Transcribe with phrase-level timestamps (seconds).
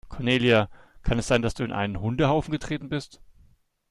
[0.09, 0.67] Cornelia,
[1.03, 3.21] kann es sein, dass du in einen Hundehaufen getreten bist?